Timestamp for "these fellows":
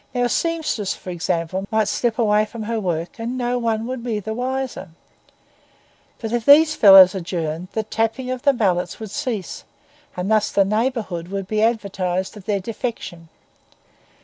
6.43-7.13